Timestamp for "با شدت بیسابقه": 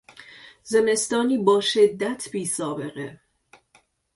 1.37-3.19